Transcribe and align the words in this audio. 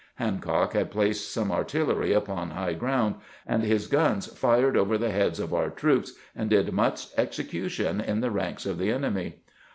Hancock 0.15 0.73
had 0.73 0.89
placed 0.89 1.31
some 1.31 1.51
artillery 1.51 2.11
upon 2.11 2.49
high 2.49 2.73
ground, 2.73 3.17
and 3.45 3.61
his 3.61 3.85
guns 3.85 4.25
fired 4.35 4.75
over 4.75 4.97
the 4.97 5.11
heads 5.11 5.39
of 5.39 5.53
our 5.53 5.69
troops 5.69 6.13
and 6.35 6.49
did 6.49 6.71
much 6.73 7.15
execu 7.17 7.69
tion 7.69 8.01
in 8.01 8.19
the 8.19 8.31
ranks 8.31 8.65
of 8.65 8.79
the 8.79 8.89
enemy. 8.89 9.43